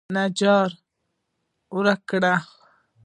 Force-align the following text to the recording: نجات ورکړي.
نجات 0.15 0.71
ورکړي. 1.75 2.33